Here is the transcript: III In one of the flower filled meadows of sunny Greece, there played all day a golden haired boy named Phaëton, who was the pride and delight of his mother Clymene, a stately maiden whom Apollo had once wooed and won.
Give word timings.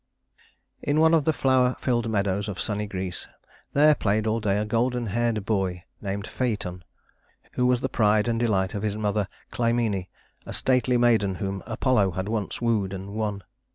III 0.81 0.89
In 0.91 0.99
one 0.99 1.13
of 1.13 1.25
the 1.25 1.31
flower 1.31 1.75
filled 1.79 2.09
meadows 2.09 2.47
of 2.47 2.59
sunny 2.59 2.87
Greece, 2.87 3.27
there 3.73 3.93
played 3.93 4.25
all 4.25 4.39
day 4.39 4.57
a 4.57 4.65
golden 4.65 5.05
haired 5.05 5.45
boy 5.45 5.83
named 6.01 6.25
Phaëton, 6.25 6.81
who 7.51 7.67
was 7.67 7.81
the 7.81 7.87
pride 7.87 8.27
and 8.27 8.39
delight 8.39 8.73
of 8.73 8.81
his 8.81 8.97
mother 8.97 9.27
Clymene, 9.51 10.07
a 10.47 10.53
stately 10.53 10.97
maiden 10.97 11.35
whom 11.35 11.61
Apollo 11.67 12.13
had 12.13 12.27
once 12.27 12.59
wooed 12.59 12.93
and 12.93 13.11
won. 13.13 13.43